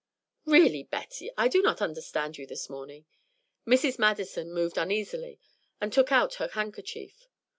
"Really, 0.47 0.81
Betty, 0.81 1.29
I 1.37 1.47
do 1.47 1.61
not 1.61 1.79
understand 1.79 2.39
you 2.39 2.47
this 2.47 2.71
morning." 2.71 3.05
Mrs. 3.67 3.99
Madison 3.99 4.51
moved 4.51 4.79
uneasily 4.79 5.39
and 5.79 5.93
took 5.93 6.11
out 6.11 6.33
her 6.41 6.47
handkerchief. 6.47 7.27